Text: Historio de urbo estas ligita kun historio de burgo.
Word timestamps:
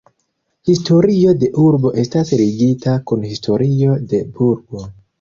Historio 0.71 1.35
de 1.43 1.51
urbo 1.65 1.93
estas 2.05 2.33
ligita 2.41 2.99
kun 3.13 3.31
historio 3.31 4.03
de 4.11 4.27
burgo. 4.41 4.87